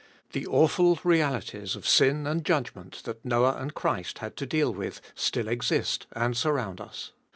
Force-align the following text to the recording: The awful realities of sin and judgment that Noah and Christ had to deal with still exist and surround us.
The 0.31 0.47
awful 0.47 0.97
realities 1.03 1.75
of 1.75 1.87
sin 1.87 2.25
and 2.25 2.43
judgment 2.43 3.03
that 3.03 3.23
Noah 3.23 3.57
and 3.57 3.71
Christ 3.71 4.17
had 4.17 4.35
to 4.37 4.47
deal 4.47 4.73
with 4.73 4.99
still 5.13 5.47
exist 5.47 6.07
and 6.15 6.35
surround 6.35 6.81
us. 6.81 7.11